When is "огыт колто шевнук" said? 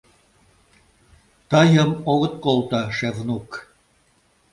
2.11-3.49